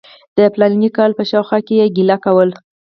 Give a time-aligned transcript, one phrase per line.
[0.37, 2.55] د فلاني کال په شاوخوا کې یې ګیله کوله.